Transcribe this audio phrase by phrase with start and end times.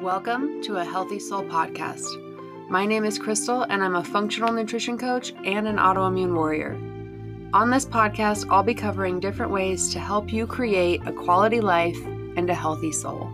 [0.00, 2.06] Welcome to a Healthy Soul podcast.
[2.70, 6.72] My name is Crystal, and I'm a functional nutrition coach and an autoimmune warrior.
[7.52, 11.98] On this podcast, I'll be covering different ways to help you create a quality life
[12.34, 13.30] and a healthy soul.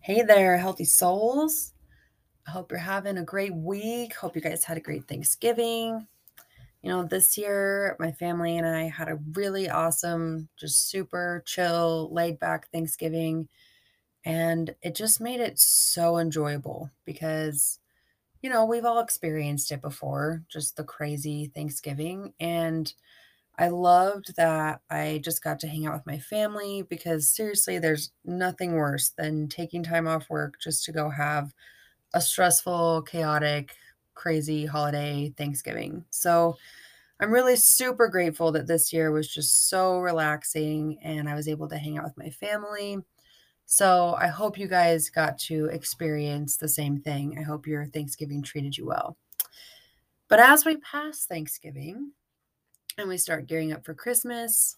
[0.00, 1.72] Hey there, healthy souls.
[2.48, 4.16] I hope you're having a great week.
[4.16, 6.08] Hope you guys had a great Thanksgiving
[6.84, 12.12] you know, this year my family and I had a really awesome, just super chill,
[12.12, 13.48] laid back Thanksgiving.
[14.24, 17.80] And it just made it so enjoyable because,
[18.42, 22.34] you know, we've all experienced it before, just the crazy Thanksgiving.
[22.40, 22.92] And
[23.58, 28.12] I loved that I just got to hang out with my family because seriously, there's
[28.24, 31.54] nothing worse than taking time off work just to go have
[32.14, 33.76] a stressful, chaotic,
[34.14, 36.04] crazy holiday Thanksgiving.
[36.10, 36.56] So
[37.20, 41.68] I'm really super grateful that this year was just so relaxing and I was able
[41.68, 42.98] to hang out with my family.
[43.66, 47.36] So I hope you guys got to experience the same thing.
[47.38, 49.16] I hope your Thanksgiving treated you well.
[50.28, 52.12] But as we pass Thanksgiving
[52.98, 54.76] and we start gearing up for Christmas,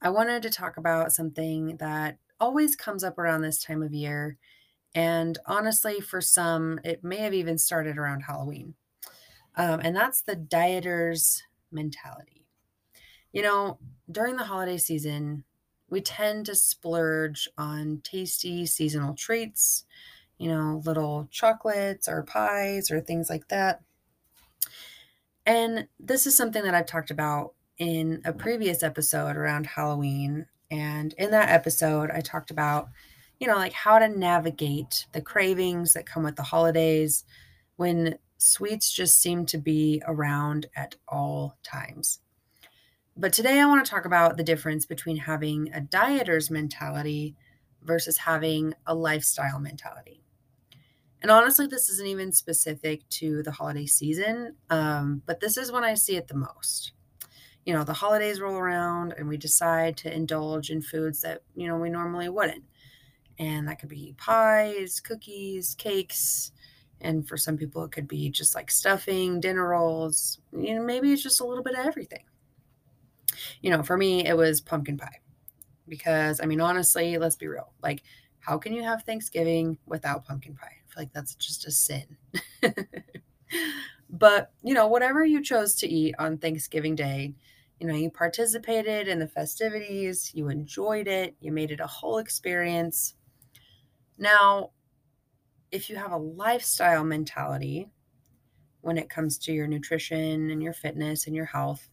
[0.00, 4.36] I wanted to talk about something that always comes up around this time of year.
[4.94, 8.74] And honestly, for some, it may have even started around Halloween.
[9.56, 12.46] Um, and that's the dieter's mentality.
[13.32, 13.78] You know,
[14.10, 15.44] during the holiday season,
[15.90, 19.84] we tend to splurge on tasty seasonal treats,
[20.38, 23.82] you know, little chocolates or pies or things like that.
[25.44, 30.46] And this is something that I've talked about in a previous episode around Halloween.
[30.70, 32.88] And in that episode, I talked about,
[33.38, 37.24] you know, like how to navigate the cravings that come with the holidays
[37.76, 42.20] when sweets just seem to be around at all times.
[43.16, 47.34] But today I want to talk about the difference between having a dieter's mentality
[47.82, 50.22] versus having a lifestyle mentality.
[51.20, 55.82] And honestly, this isn't even specific to the holiday season, um, but this is when
[55.82, 56.92] I see it the most.
[57.66, 61.66] You know, the holidays roll around and we decide to indulge in foods that, you
[61.66, 62.64] know, we normally wouldn't.
[63.38, 66.52] And that could be pies, cookies, cakes,
[67.00, 71.12] and for some people, it could be just like stuffing, dinner rolls, you know, maybe
[71.12, 72.24] it's just a little bit of everything.
[73.62, 75.20] You know, for me, it was pumpkin pie
[75.86, 77.72] because I mean, honestly, let's be real.
[77.82, 78.02] Like,
[78.40, 80.66] how can you have Thanksgiving without pumpkin pie?
[80.66, 82.16] I feel like that's just a sin.
[84.10, 87.34] but, you know, whatever you chose to eat on Thanksgiving Day,
[87.78, 92.18] you know, you participated in the festivities, you enjoyed it, you made it a whole
[92.18, 93.14] experience.
[94.18, 94.70] Now,
[95.70, 97.88] if you have a lifestyle mentality
[98.80, 101.88] when it comes to your nutrition and your fitness and your health,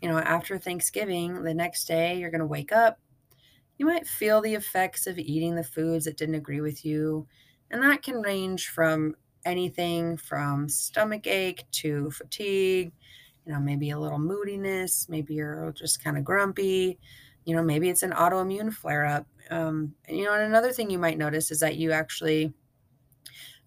[0.00, 2.98] you know, after Thanksgiving, the next day you're going to wake up.
[3.78, 7.26] You might feel the effects of eating the foods that didn't agree with you.
[7.70, 12.92] And that can range from anything from stomach ache to fatigue,
[13.46, 16.98] you know, maybe a little moodiness, maybe you're just kind of grumpy,
[17.44, 19.26] you know, maybe it's an autoimmune flare up.
[19.50, 22.52] Um, and, you know, and another thing you might notice is that you actually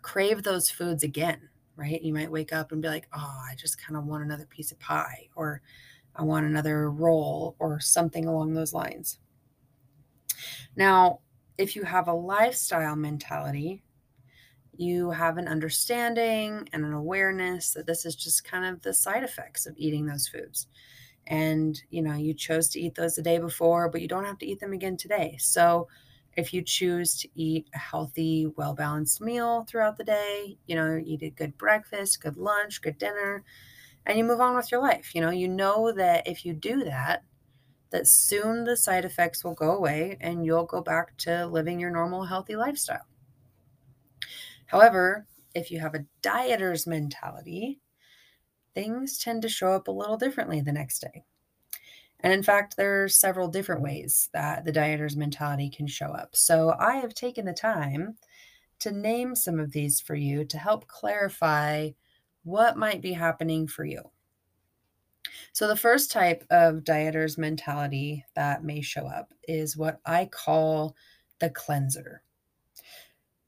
[0.02, 2.02] crave those foods again, right?
[2.02, 4.72] You might wake up and be like, oh, I just kind of want another piece
[4.72, 5.62] of pie, or
[6.16, 9.20] I want another roll, or something along those lines.
[10.76, 11.20] Now,
[11.58, 13.84] if you have a lifestyle mentality,
[14.76, 19.24] you have an understanding and an awareness that this is just kind of the side
[19.24, 20.68] effects of eating those foods.
[21.28, 24.40] And, you know, you chose to eat those the day before, but you don't have
[24.40, 25.38] to eat them again today.
[25.40, 25.88] So,
[26.36, 31.00] if you choose to eat a healthy, well balanced meal throughout the day, you know,
[31.04, 33.44] eat a good breakfast, good lunch, good dinner,
[34.06, 35.14] and you move on with your life.
[35.14, 37.24] You know, you know that if you do that,
[37.92, 41.92] that soon the side effects will go away and you'll go back to living your
[41.92, 43.06] normal, healthy lifestyle.
[44.66, 47.83] However, if you have a dieter's mentality,
[48.74, 51.24] things tend to show up a little differently the next day.
[52.22, 56.36] And in fact, there are several different ways that the dieter's mentality can show up.
[56.36, 58.16] So I have taken the time
[58.80, 61.90] to name some of these for you to help clarify
[62.44, 64.02] what might be happening for you.
[65.54, 70.96] So, the first type of dieter's mentality that may show up is what I call
[71.40, 72.24] the cleanser.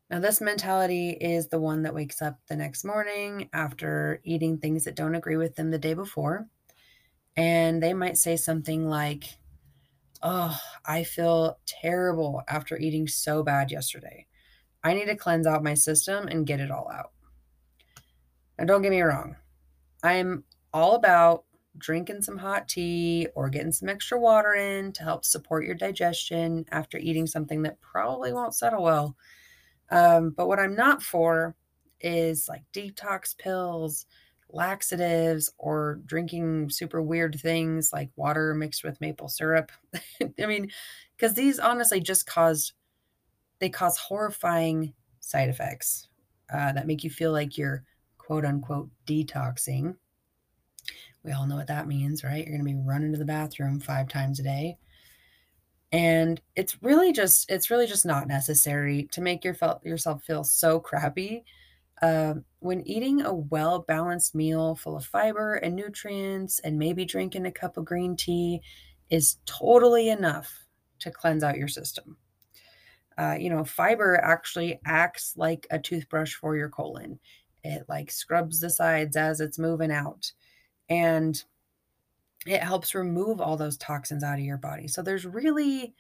[0.10, 4.84] Now, this mentality is the one that wakes up the next morning after eating things
[4.84, 6.48] that don't agree with them the day before
[7.38, 9.26] and they might say something like,
[10.24, 14.26] Oh, I feel terrible after eating so bad yesterday.
[14.84, 17.12] I need to cleanse out my system and get it all out.
[18.58, 19.36] Now, don't get me wrong,
[20.04, 21.44] I'm all about
[21.78, 26.66] drinking some hot tea or getting some extra water in to help support your digestion
[26.72, 29.18] after eating something that probably won't settle well.
[29.90, 31.56] Um, but what I'm not for
[32.02, 34.06] is like detox pills,
[34.50, 39.72] laxatives, or drinking super weird things like water mixed with maple syrup.
[40.40, 40.72] I mean,
[41.16, 42.74] because these honestly just caused
[43.60, 46.10] they cause horrifying side effects
[46.54, 47.84] uh, that make you feel like you're
[48.18, 49.96] quote unquote detoxing.
[51.24, 52.46] We all know what that means, right?
[52.46, 54.78] You're going to be running to the bathroom five times a day.
[55.96, 60.78] And it's really just it's really just not necessary to make your yourself feel so
[60.78, 61.46] crappy.
[62.02, 67.46] Uh, when eating a well balanced meal full of fiber and nutrients, and maybe drinking
[67.46, 68.60] a cup of green tea,
[69.10, 70.66] is totally enough
[71.00, 72.18] to cleanse out your system.
[73.18, 77.18] Uh, you know, fiber actually acts like a toothbrush for your colon.
[77.64, 80.30] It like scrubs the sides as it's moving out.
[80.90, 81.42] And
[82.46, 84.88] it helps remove all those toxins out of your body.
[84.88, 85.94] So there's really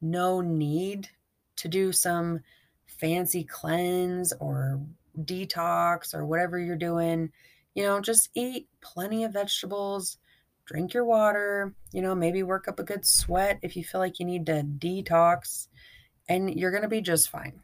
[0.00, 1.08] no need
[1.56, 2.40] to do some
[2.86, 4.80] fancy cleanse or
[5.18, 7.30] detox or whatever you're doing.
[7.74, 10.18] You know, just eat plenty of vegetables,
[10.64, 14.18] drink your water, you know, maybe work up a good sweat if you feel like
[14.18, 15.68] you need to detox,
[16.28, 17.60] and you're going to be just fine.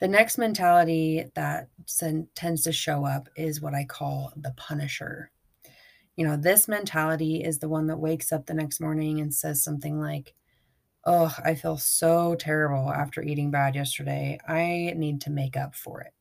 [0.00, 1.68] The next mentality that
[2.34, 5.30] tends to show up is what I call the punisher.
[6.16, 9.62] You know, this mentality is the one that wakes up the next morning and says
[9.62, 10.34] something like,
[11.04, 14.38] Oh, I feel so terrible after eating bad yesterday.
[14.46, 16.12] I need to make up for it.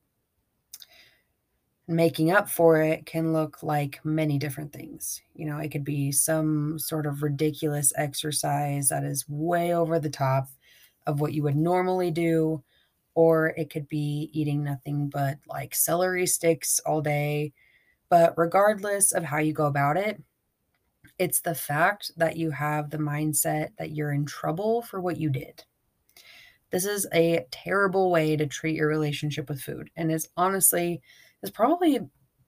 [1.88, 5.21] Making up for it can look like many different things.
[5.33, 10.09] You know, it could be some sort of ridiculous exercise that is way over the
[10.09, 10.50] top
[11.07, 12.63] of what you would normally do,
[13.15, 17.53] or it could be eating nothing but like celery sticks all day.
[18.10, 20.22] But regardless of how you go about it,
[21.18, 25.30] it's the fact that you have the mindset that you're in trouble for what you
[25.30, 25.64] did.
[26.72, 31.02] This is a terrible way to treat your relationship with food and it's honestly
[31.42, 32.00] is probably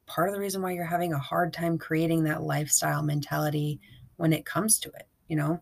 [0.05, 3.79] part of the reason why you're having a hard time creating that lifestyle mentality
[4.17, 5.61] when it comes to it, you know?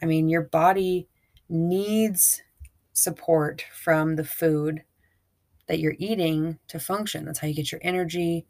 [0.00, 1.08] I mean, your body
[1.48, 2.42] needs
[2.92, 4.82] support from the food
[5.66, 7.24] that you're eating to function.
[7.24, 8.46] That's how you get your energy.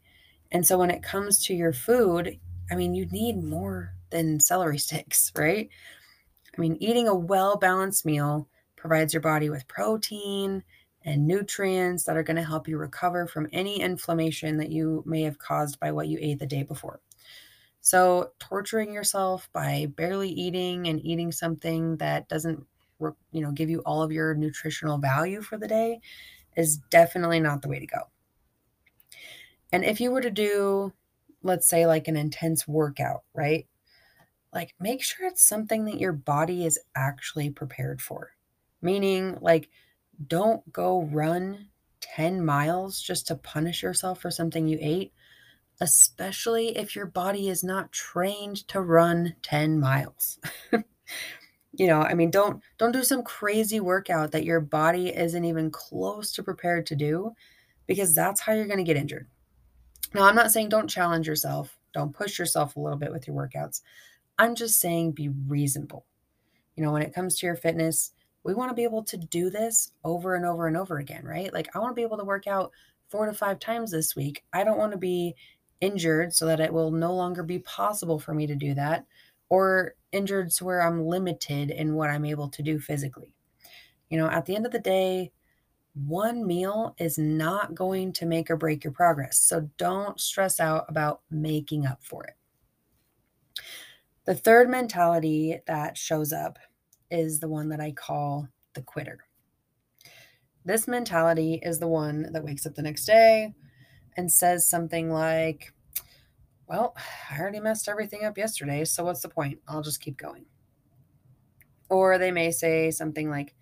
[0.51, 2.39] And so when it comes to your food,
[2.71, 5.69] I mean, you need more than celery sticks, right?
[6.57, 10.63] I mean, eating a well balanced meal provides your body with protein
[11.03, 15.21] and nutrients that are going to help you recover from any inflammation that you may
[15.21, 16.99] have caused by what you ate the day before.
[17.81, 22.65] So, torturing yourself by barely eating and eating something that doesn't,
[22.99, 26.01] you know, give you all of your nutritional value for the day
[26.57, 28.01] is definitely not the way to go.
[29.71, 30.93] And if you were to do,
[31.43, 33.67] let's say, like an intense workout, right?
[34.53, 38.31] like make sure it's something that your body is actually prepared for.
[38.81, 39.69] Meaning, like,
[40.27, 41.67] don't go run
[42.01, 45.13] 10 miles just to punish yourself for something you ate,
[45.81, 50.39] especially if your body is not trained to run 10 miles.
[51.73, 55.71] you know, I mean, don't don't do some crazy workout that your body isn't even
[55.71, 57.33] close to prepared to do
[57.85, 59.27] because that's how you're going to get injured.
[60.13, 63.35] Now, I'm not saying don't challenge yourself, don't push yourself a little bit with your
[63.35, 63.81] workouts.
[64.37, 66.05] I'm just saying be reasonable.
[66.75, 69.49] You know, when it comes to your fitness, we want to be able to do
[69.49, 71.53] this over and over and over again, right?
[71.53, 72.71] Like, I want to be able to work out
[73.09, 74.43] four to five times this week.
[74.53, 75.35] I don't want to be
[75.81, 79.05] injured so that it will no longer be possible for me to do that,
[79.49, 83.33] or injured to where I'm limited in what I'm able to do physically.
[84.09, 85.31] You know, at the end of the day,
[85.93, 89.39] one meal is not going to make or break your progress.
[89.39, 92.35] So don't stress out about making up for it.
[94.25, 96.59] The third mentality that shows up
[97.09, 99.19] is the one that I call the quitter.
[100.63, 103.55] This mentality is the one that wakes up the next day
[104.15, 105.73] and says something like,
[106.67, 106.95] Well,
[107.31, 109.59] I already messed everything up yesterday, so what's the point?
[109.67, 110.45] I'll just keep going.
[111.89, 113.55] Or they may say something like,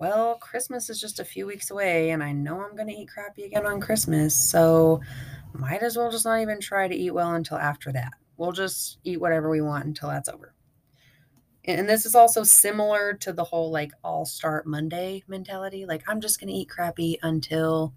[0.00, 3.10] Well, Christmas is just a few weeks away, and I know I'm going to eat
[3.10, 5.02] crappy again on Christmas, so
[5.52, 8.14] might as well just not even try to eat well until after that.
[8.38, 10.54] We'll just eat whatever we want until that's over.
[11.66, 15.84] And this is also similar to the whole like all start Monday mentality.
[15.84, 17.92] Like, I'm just going to eat crappy until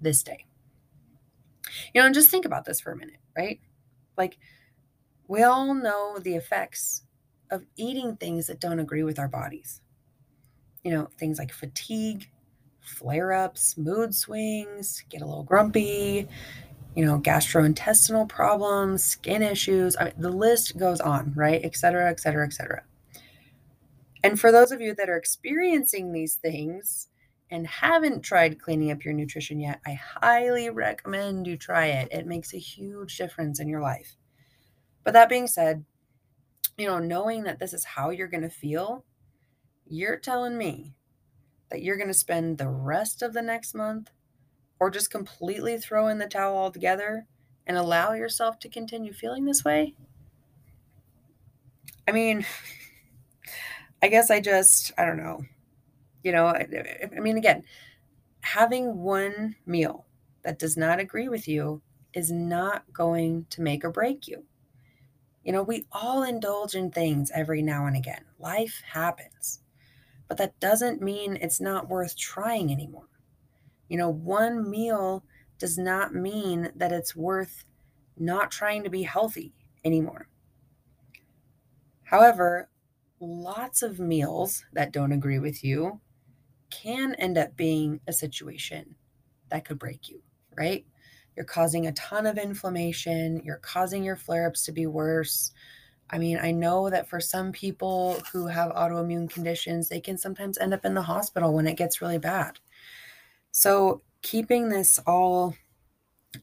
[0.00, 0.46] this day.
[1.94, 3.60] You know, and just think about this for a minute, right?
[4.18, 4.36] Like,
[5.28, 7.04] we all know the effects
[7.52, 9.80] of eating things that don't agree with our bodies.
[10.86, 12.30] You know, things like fatigue,
[12.78, 16.28] flare ups, mood swings, get a little grumpy,
[16.94, 19.96] you know, gastrointestinal problems, skin issues.
[19.96, 21.60] I mean, the list goes on, right?
[21.64, 22.84] Et cetera, et cetera, et cetera.
[24.22, 27.08] And for those of you that are experiencing these things
[27.50, 32.12] and haven't tried cleaning up your nutrition yet, I highly recommend you try it.
[32.12, 34.14] It makes a huge difference in your life.
[35.02, 35.84] But that being said,
[36.78, 39.04] you know, knowing that this is how you're going to feel,
[39.88, 40.94] you're telling me
[41.70, 44.10] that you're going to spend the rest of the next month
[44.78, 47.26] or just completely throw in the towel altogether
[47.66, 49.94] and allow yourself to continue feeling this way?
[52.06, 52.46] I mean,
[54.02, 55.44] I guess I just, I don't know.
[56.22, 56.66] You know, I,
[57.16, 57.64] I mean, again,
[58.40, 60.06] having one meal
[60.42, 61.82] that does not agree with you
[62.14, 64.44] is not going to make or break you.
[65.44, 68.24] You know, we all indulge in things every now and again.
[68.38, 69.60] Life happens.
[70.28, 73.08] But that doesn't mean it's not worth trying anymore.
[73.88, 75.24] You know, one meal
[75.58, 77.64] does not mean that it's worth
[78.18, 79.52] not trying to be healthy
[79.84, 80.28] anymore.
[82.02, 82.68] However,
[83.20, 86.00] lots of meals that don't agree with you
[86.70, 88.94] can end up being a situation
[89.50, 90.20] that could break you,
[90.56, 90.84] right?
[91.36, 95.52] You're causing a ton of inflammation, you're causing your flare ups to be worse.
[96.10, 100.58] I mean, I know that for some people who have autoimmune conditions, they can sometimes
[100.58, 102.58] end up in the hospital when it gets really bad.
[103.52, 105.56] So, keeping this all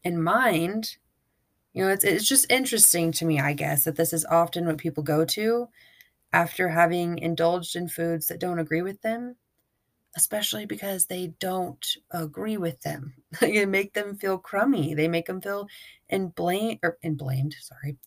[0.03, 0.97] in mind,
[1.73, 4.77] you know, it's, it's just interesting to me, I guess, that this is often what
[4.77, 5.69] people go to
[6.33, 9.35] after having indulged in foods that don't agree with them,
[10.15, 13.13] especially because they don't agree with them.
[13.41, 14.93] you make them feel crummy.
[14.93, 15.67] They make them feel
[16.09, 17.97] inflamed er, or inflamed, sorry,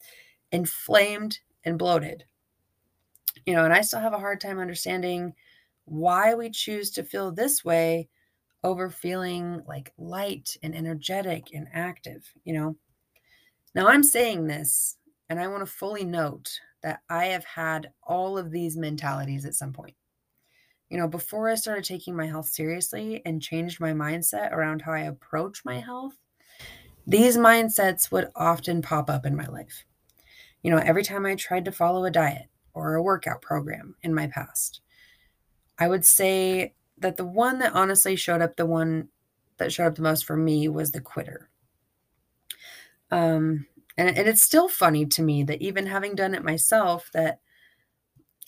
[0.52, 2.24] inflamed and bloated.
[3.44, 5.34] You know, and I still have a hard time understanding
[5.84, 8.08] why we choose to feel this way
[8.64, 12.76] over feeling like light and energetic and active, you know.
[13.74, 14.96] Now I'm saying this
[15.28, 16.48] and I want to fully note
[16.82, 19.94] that I have had all of these mentalities at some point.
[20.88, 24.92] You know, before I started taking my health seriously and changed my mindset around how
[24.92, 26.14] I approach my health,
[27.06, 29.84] these mindsets would often pop up in my life.
[30.66, 34.12] You know, every time I tried to follow a diet or a workout program in
[34.12, 34.80] my past,
[35.78, 39.06] I would say that the one that honestly showed up, the one
[39.58, 41.50] that showed up the most for me was the quitter.
[43.12, 47.38] Um, and, and it's still funny to me that even having done it myself that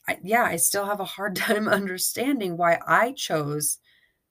[0.08, 3.78] I, yeah i still have a hard time understanding why i chose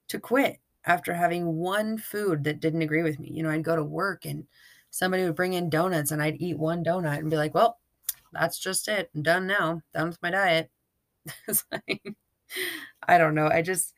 [0.08, 3.76] to quit after having one food that didn't agree with me you know i'd go
[3.76, 4.46] to work and
[4.90, 7.78] somebody would bring in donuts and i'd eat one donut and be like well
[8.32, 10.70] that's just it i'm done now done with my diet
[11.72, 12.02] like,
[13.06, 13.94] i don't know i just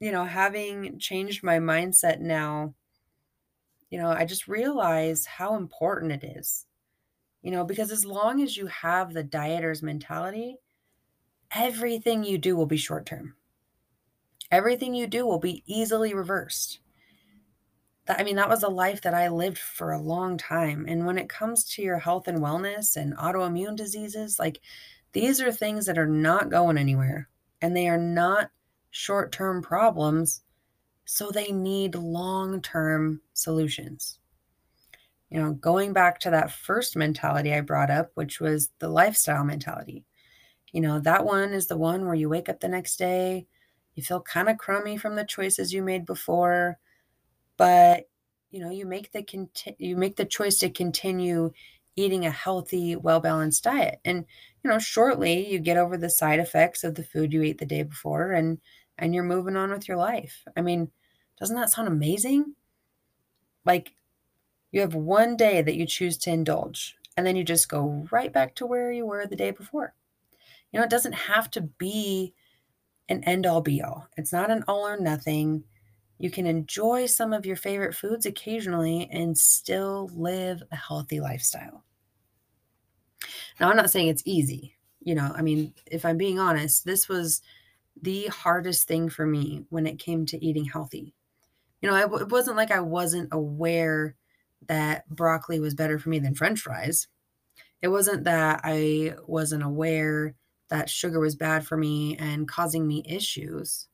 [0.00, 2.74] you know having changed my mindset now
[3.90, 6.66] you know, I just realize how important it is.
[7.42, 10.56] You know, because as long as you have the dieter's mentality,
[11.52, 13.34] everything you do will be short term.
[14.50, 16.80] Everything you do will be easily reversed.
[18.08, 20.86] I mean, that was a life that I lived for a long time.
[20.88, 24.60] And when it comes to your health and wellness and autoimmune diseases, like
[25.12, 27.28] these are things that are not going anywhere
[27.60, 28.50] and they are not
[28.90, 30.42] short term problems
[31.04, 34.18] so they need long term solutions.
[35.30, 39.44] You know, going back to that first mentality I brought up, which was the lifestyle
[39.44, 40.04] mentality.
[40.72, 43.46] You know, that one is the one where you wake up the next day,
[43.94, 46.78] you feel kind of crummy from the choices you made before,
[47.58, 48.08] but
[48.50, 51.52] you know, you make the conti- you make the choice to continue
[51.96, 54.00] eating a healthy, well-balanced diet.
[54.04, 54.24] And
[54.64, 57.66] you know, shortly you get over the side effects of the food you ate the
[57.66, 58.58] day before and
[58.98, 60.44] and you're moving on with your life.
[60.56, 60.90] I mean,
[61.38, 62.54] doesn't that sound amazing?
[63.66, 63.92] Like
[64.72, 68.32] you have one day that you choose to indulge, and then you just go right
[68.32, 69.94] back to where you were the day before.
[70.72, 72.34] You know, it doesn't have to be
[73.08, 75.64] an end all be all, it's not an all or nothing.
[76.18, 81.84] You can enjoy some of your favorite foods occasionally and still live a healthy lifestyle.
[83.60, 84.76] Now, I'm not saying it's easy.
[85.00, 87.40] You know, I mean, if I'm being honest, this was
[88.00, 91.14] the hardest thing for me when it came to eating healthy
[91.80, 94.16] you know, it, it wasn't like I wasn't aware
[94.66, 97.06] that broccoli was better for me than french fries.
[97.80, 100.34] It wasn't that I wasn't aware
[100.68, 103.86] that sugar was bad for me and causing me issues.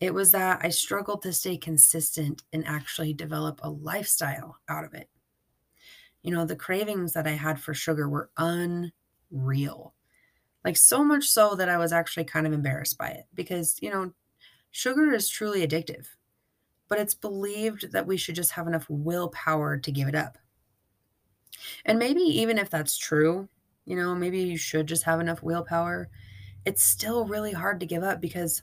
[0.00, 4.94] It was that I struggled to stay consistent and actually develop a lifestyle out of
[4.94, 5.10] it.
[6.22, 9.94] You know, the cravings that I had for sugar were unreal.
[10.64, 13.90] Like, so much so that I was actually kind of embarrassed by it because, you
[13.90, 14.12] know,
[14.72, 16.08] sugar is truly addictive.
[16.88, 20.38] but it's believed that we should just have enough willpower to give it up.
[21.84, 23.48] And maybe even if that's true,
[23.84, 26.08] you know, maybe you should just have enough willpower,
[26.66, 28.62] it's still really hard to give up because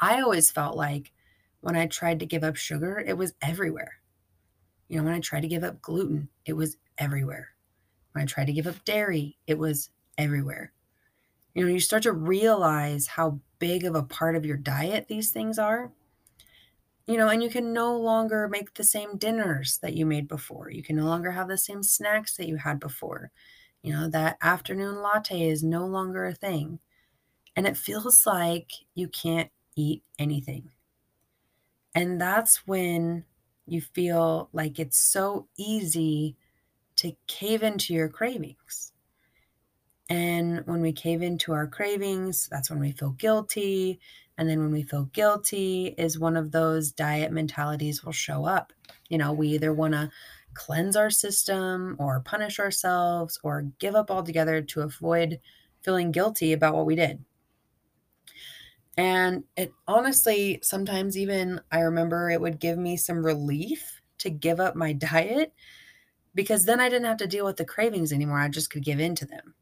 [0.00, 1.12] I always felt like
[1.60, 4.00] when I tried to give up sugar, it was everywhere.
[4.88, 7.50] You know, when I tried to give up gluten, it was everywhere.
[8.12, 10.72] When I tried to give up dairy, it was everywhere.
[11.54, 15.30] You know, you start to realize how big of a part of your diet these
[15.30, 15.92] things are.
[17.06, 20.70] You know, and you can no longer make the same dinners that you made before.
[20.70, 23.32] You can no longer have the same snacks that you had before.
[23.82, 26.78] You know, that afternoon latte is no longer a thing.
[27.56, 29.50] And it feels like you can't
[29.80, 30.70] eat anything.
[31.94, 33.24] And that's when
[33.66, 36.36] you feel like it's so easy
[36.96, 38.92] to cave into your cravings.
[40.08, 44.00] And when we cave into our cravings, that's when we feel guilty.
[44.36, 48.72] And then when we feel guilty, is one of those diet mentalities will show up.
[49.08, 50.10] You know, we either want to
[50.54, 55.40] cleanse our system or punish ourselves or give up altogether to avoid
[55.82, 57.24] feeling guilty about what we did.
[59.00, 64.60] And it honestly, sometimes even I remember it would give me some relief to give
[64.60, 65.54] up my diet
[66.34, 68.38] because then I didn't have to deal with the cravings anymore.
[68.38, 69.54] I just could give in to them.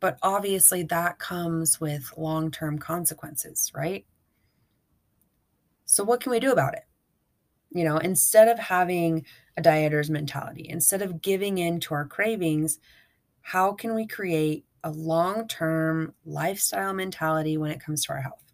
[0.00, 4.04] But obviously, that comes with long term consequences, right?
[5.86, 6.84] So, what can we do about it?
[7.70, 9.24] You know, instead of having
[9.56, 12.80] a dieter's mentality, instead of giving in to our cravings,
[13.40, 18.44] how can we create a long term lifestyle mentality when it comes to our health?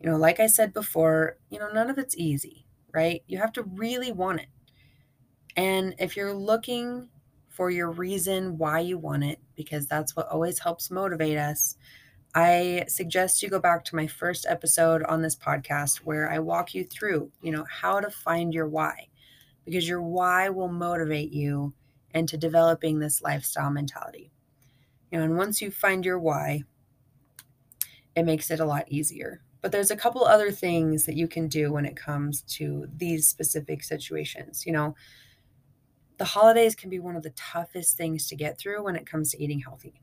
[0.00, 2.64] You know, like I said before, you know, none of it's easy,
[2.94, 3.22] right?
[3.26, 4.46] You have to really want it.
[5.56, 7.08] And if you're looking
[7.48, 11.76] for your reason why you want it, because that's what always helps motivate us,
[12.36, 16.72] I suggest you go back to my first episode on this podcast where I walk
[16.72, 19.08] you through, you know, how to find your why,
[19.64, 21.74] because your why will motivate you
[22.14, 24.30] into developing this lifestyle mentality.
[25.10, 26.64] You know, and once you find your why,
[28.14, 29.42] it makes it a lot easier.
[29.60, 33.28] But there's a couple other things that you can do when it comes to these
[33.28, 34.64] specific situations.
[34.64, 34.94] You know,
[36.16, 39.30] the holidays can be one of the toughest things to get through when it comes
[39.30, 40.00] to eating healthy.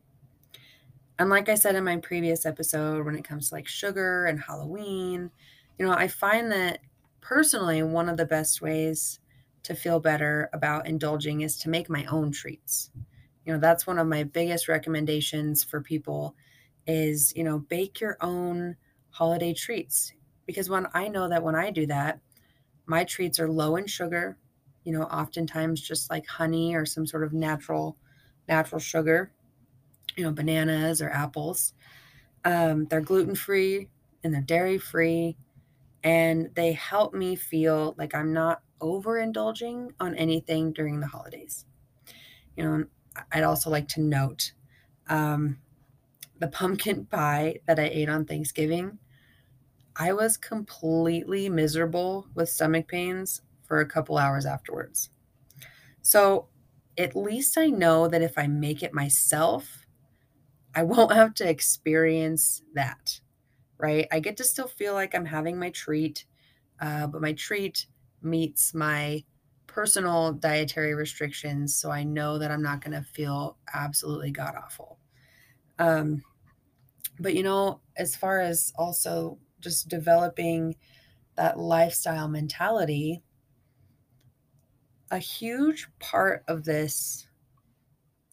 [1.19, 4.39] And like I said in my previous episode, when it comes to like sugar and
[4.39, 5.31] Halloween,
[5.79, 6.79] you know, I find that
[7.21, 9.19] personally, one of the best ways
[9.63, 12.91] to feel better about indulging is to make my own treats.
[13.47, 16.35] You know, that's one of my biggest recommendations for people
[16.87, 18.77] is, you know, bake your own
[19.11, 20.13] holiday treats.
[20.45, 22.21] Because when I know that when I do that,
[22.87, 24.37] my treats are low in sugar,
[24.83, 27.97] you know, oftentimes just like honey or some sort of natural
[28.49, 29.33] natural sugar,
[30.17, 31.73] you know, bananas or apples.
[32.45, 33.89] Um, they're gluten free
[34.23, 35.37] and they're dairy free,
[36.03, 41.65] and they help me feel like I'm not overindulging on anything during the holidays.
[42.55, 42.85] You know,
[43.31, 44.53] I'd also like to note
[45.07, 45.59] um,
[46.39, 48.99] the pumpkin pie that I ate on Thanksgiving.
[49.95, 55.09] I was completely miserable with stomach pains for a couple hours afterwards.
[56.01, 56.49] So
[56.97, 59.85] at least I know that if I make it myself,
[60.75, 63.21] I won't have to experience that,
[63.77, 64.07] right?
[64.11, 66.25] I get to still feel like I'm having my treat,
[66.79, 67.87] uh, but my treat
[68.21, 69.25] meets my
[69.77, 71.75] personal dietary restrictions.
[71.75, 74.97] So I know that I'm not going to feel absolutely god awful.
[75.77, 76.23] Um,
[77.19, 80.77] but, you know, as far as also just developing
[81.35, 83.21] that lifestyle mentality,
[85.11, 87.27] a huge part of this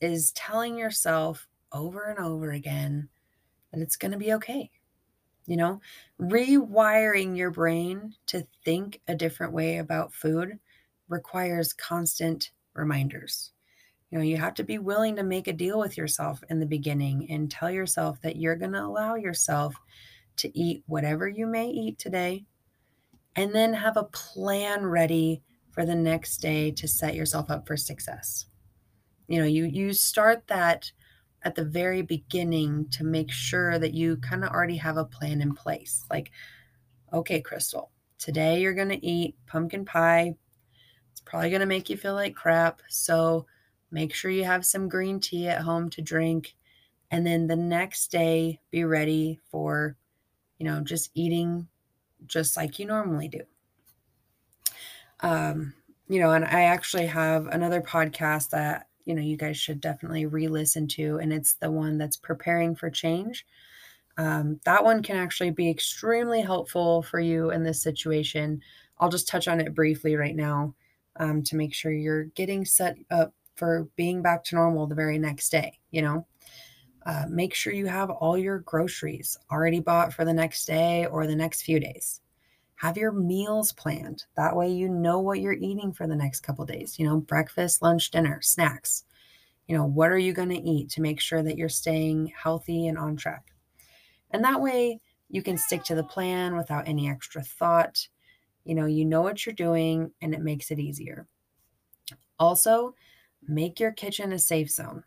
[0.00, 3.10] is telling yourself over and over again
[3.70, 4.70] that it's going to be okay.
[5.44, 5.82] You know,
[6.18, 10.58] rewiring your brain to think a different way about food
[11.08, 13.52] requires constant reminders.
[14.10, 16.66] You know, you have to be willing to make a deal with yourself in the
[16.66, 19.74] beginning and tell yourself that you're going to allow yourself
[20.36, 22.44] to eat whatever you may eat today
[23.36, 27.76] and then have a plan ready for the next day to set yourself up for
[27.76, 28.46] success.
[29.26, 30.92] You know, you you start that
[31.42, 35.42] at the very beginning to make sure that you kind of already have a plan
[35.42, 36.04] in place.
[36.10, 36.30] Like,
[37.12, 40.36] okay, Crystal, today you're going to eat pumpkin pie.
[41.24, 42.82] Probably going to make you feel like crap.
[42.88, 43.46] So
[43.90, 46.54] make sure you have some green tea at home to drink.
[47.10, 49.96] And then the next day, be ready for,
[50.58, 51.68] you know, just eating
[52.26, 53.40] just like you normally do.
[55.20, 55.74] Um,
[56.08, 60.26] you know, and I actually have another podcast that, you know, you guys should definitely
[60.26, 63.46] re listen to, and it's the one that's preparing for change.
[64.16, 68.60] Um, that one can actually be extremely helpful for you in this situation.
[68.98, 70.74] I'll just touch on it briefly right now
[71.16, 75.18] um, to make sure you're getting set up for being back to normal the very
[75.18, 75.78] next day.
[75.90, 76.26] You know,
[77.06, 81.26] uh, make sure you have all your groceries already bought for the next day or
[81.26, 82.20] the next few days.
[82.76, 84.24] Have your meals planned.
[84.36, 86.98] That way, you know what you're eating for the next couple days.
[86.98, 89.04] You know, breakfast, lunch, dinner, snacks.
[89.68, 92.88] You know, what are you going to eat to make sure that you're staying healthy
[92.88, 93.52] and on track?
[94.30, 95.00] And that way,
[95.30, 98.08] you can stick to the plan without any extra thought.
[98.64, 101.26] You know, you know what you're doing and it makes it easier.
[102.38, 102.94] Also,
[103.42, 105.04] make your kitchen a safe zone.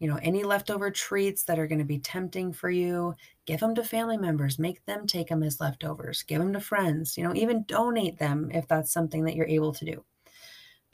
[0.00, 3.14] You know, any leftover treats that are going to be tempting for you,
[3.46, 7.16] give them to family members, make them take them as leftovers, give them to friends,
[7.16, 10.04] you know, even donate them if that's something that you're able to do.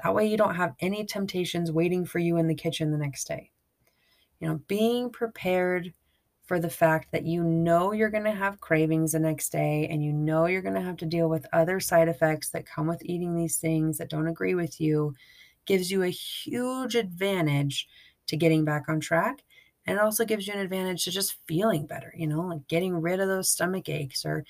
[0.04, 3.26] That way, you don't have any temptations waiting for you in the kitchen the next
[3.26, 3.50] day.
[4.38, 5.92] You know, being prepared
[6.50, 10.02] for the fact that you know you're going to have cravings the next day and
[10.02, 13.04] you know you're going to have to deal with other side effects that come with
[13.04, 15.14] eating these things that don't agree with you
[15.64, 17.86] gives you a huge advantage
[18.26, 19.44] to getting back on track.
[19.86, 23.00] And it also gives you an advantage to just feeling better, you know, like getting
[23.00, 24.44] rid of those stomach aches or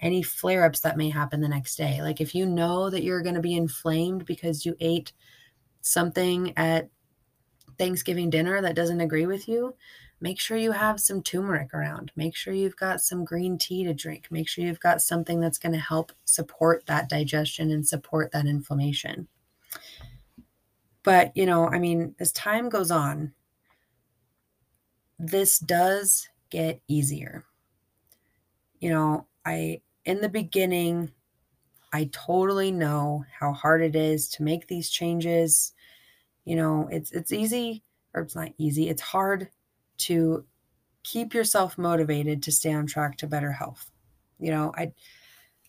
[0.00, 2.00] any flare ups that may happen the next day.
[2.00, 5.12] Like if you know that you're going to be inflamed because you ate
[5.82, 6.88] something at
[7.76, 9.74] Thanksgiving dinner that doesn't agree with you,
[10.22, 12.12] make sure you have some turmeric around.
[12.14, 14.28] Make sure you've got some green tea to drink.
[14.30, 18.46] Make sure you've got something that's going to help support that digestion and support that
[18.46, 19.26] inflammation.
[21.02, 23.32] But, you know, I mean, as time goes on,
[25.18, 27.44] this does get easier.
[28.78, 31.10] You know, I, in the beginning,
[31.92, 35.72] I totally know how hard it is to make these changes.
[36.44, 37.82] You know, it's it's easy
[38.14, 38.88] or it's not easy.
[38.88, 39.48] It's hard
[40.06, 40.44] to
[41.04, 43.90] keep yourself motivated to stay on track to better health.
[44.38, 44.92] You know, I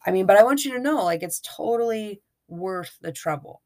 [0.06, 3.64] I mean, but I want you to know like it's totally worth the trouble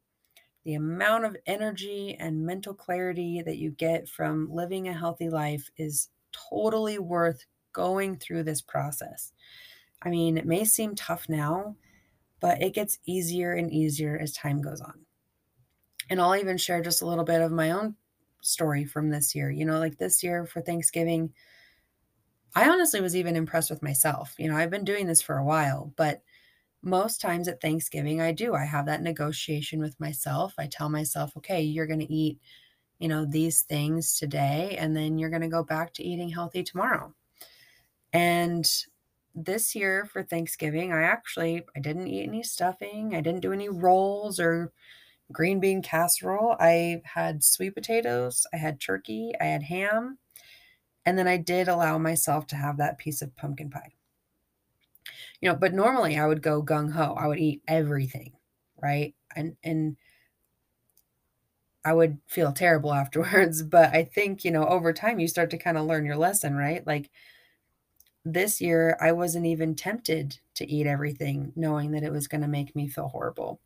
[0.67, 5.71] the amount of energy and mental clarity that you get from living a healthy life
[5.77, 9.31] is totally worth going through this process.
[10.01, 11.77] I mean, it may seem tough now,
[12.41, 15.05] but it gets easier and easier as time goes on.
[16.09, 17.95] And I'll even share just a little bit of my own
[18.41, 19.49] story from this year.
[19.49, 21.33] You know, like this year for Thanksgiving,
[22.55, 24.35] I honestly was even impressed with myself.
[24.37, 26.21] You know, I've been doing this for a while, but
[26.81, 28.53] most times at Thanksgiving, I do.
[28.53, 30.53] I have that negotiation with myself.
[30.57, 32.39] I tell myself, okay, you're going to eat,
[32.99, 36.63] you know, these things today, and then you're going to go back to eating healthy
[36.63, 37.13] tomorrow.
[38.13, 38.67] And
[39.35, 43.13] this year for Thanksgiving, I actually I didn't eat any stuffing.
[43.13, 44.71] I didn't do any rolls or
[45.31, 46.55] green bean casserole.
[46.59, 50.19] I had sweet potatoes, I had turkey, I had ham,
[51.05, 53.93] and then I did allow myself to have that piece of pumpkin pie
[55.41, 57.13] you know, but normally I would go gung ho.
[57.13, 58.33] I would eat everything,
[58.81, 59.15] right?
[59.35, 59.97] And and
[61.85, 65.57] I would feel terrible afterwards, but I think, you know, over time you start to
[65.57, 66.85] kind of learn your lesson, right?
[66.85, 67.09] Like
[68.25, 72.47] this year I wasn't even tempted to eat everything knowing that it was going to
[72.47, 73.59] make me feel horrible.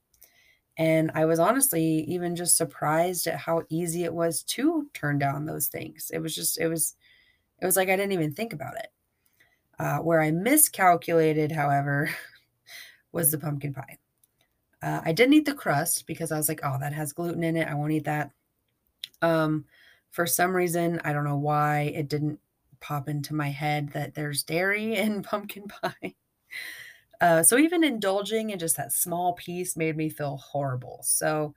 [0.77, 5.45] And I was honestly even just surprised at how easy it was to turn down
[5.45, 6.11] those things.
[6.13, 6.95] It was just it was
[7.61, 8.87] it was like I didn't even think about it.
[9.79, 12.09] Uh, where I miscalculated, however,
[13.11, 13.97] was the pumpkin pie.
[14.81, 17.55] Uh, I didn't eat the crust because I was like, oh, that has gluten in
[17.55, 17.67] it.
[17.67, 18.31] I won't eat that.
[19.21, 19.65] Um,
[20.11, 22.39] for some reason, I don't know why it didn't
[22.79, 26.15] pop into my head that there's dairy in pumpkin pie.
[27.21, 31.01] Uh, so even indulging in just that small piece made me feel horrible.
[31.03, 31.55] So,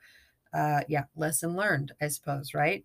[0.54, 2.84] uh, yeah, lesson learned, I suppose, right?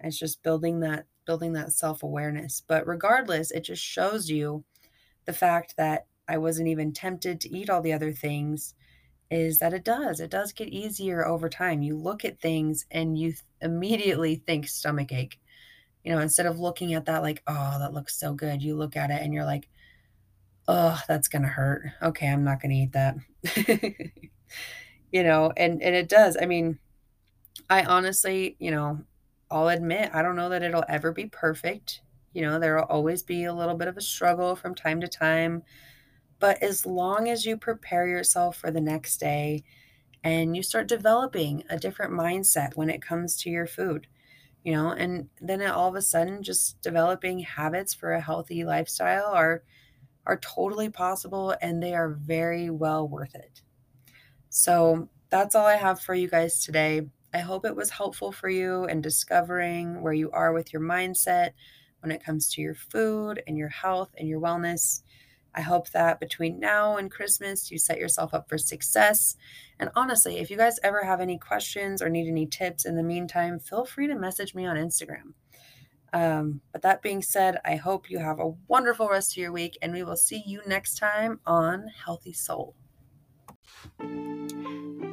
[0.00, 2.62] It's just building that building that self awareness.
[2.66, 4.64] But regardless, it just shows you
[5.26, 8.74] the fact that I wasn't even tempted to eat all the other things
[9.30, 10.20] is that it does.
[10.20, 11.82] It does get easier over time.
[11.82, 15.40] You look at things and you th- immediately think stomach ache.
[16.04, 18.96] You know, instead of looking at that like, oh, that looks so good, you look
[18.96, 19.68] at it and you're like,
[20.68, 21.86] oh, that's going to hurt.
[22.02, 23.16] Okay, I'm not going to eat that.
[25.12, 26.36] you know, and and it does.
[26.40, 26.78] I mean,
[27.68, 29.00] I honestly, you know,
[29.50, 32.00] I'll admit I don't know that it'll ever be perfect.
[32.32, 35.08] You know, there will always be a little bit of a struggle from time to
[35.08, 35.62] time.
[36.38, 39.62] But as long as you prepare yourself for the next day
[40.24, 44.06] and you start developing a different mindset when it comes to your food,
[44.64, 49.26] you know, and then all of a sudden just developing habits for a healthy lifestyle
[49.26, 49.62] are
[50.26, 53.62] are totally possible and they are very well worth it.
[54.50, 57.08] So, that's all I have for you guys today.
[57.32, 61.52] I hope it was helpful for you in discovering where you are with your mindset,
[62.00, 65.02] when it comes to your food and your health and your wellness.
[65.54, 69.36] I hope that between now and Christmas, you set yourself up for success.
[69.78, 73.02] And honestly, if you guys ever have any questions or need any tips in the
[73.02, 75.34] meantime, feel free to message me on Instagram.
[76.12, 79.78] Um, but that being said, I hope you have a wonderful rest of your week,
[79.80, 82.74] and we will see you next time on Healthy Soul.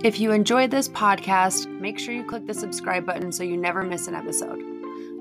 [0.03, 3.83] If you enjoyed this podcast, make sure you click the subscribe button so you never
[3.83, 4.61] miss an episode.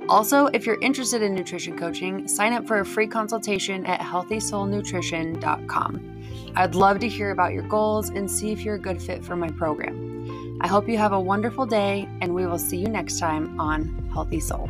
[0.09, 6.53] Also, if you're interested in nutrition coaching, sign up for a free consultation at healthysoulnutrition.com.
[6.57, 9.37] I'd love to hear about your goals and see if you're a good fit for
[9.37, 10.59] my program.
[10.61, 14.11] I hope you have a wonderful day, and we will see you next time on
[14.13, 14.69] Healthy Soul.